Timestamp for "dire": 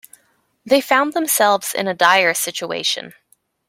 1.93-2.33